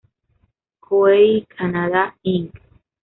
Koei 0.87 1.45
Canada, 1.55 2.03
Inc. 2.25 2.55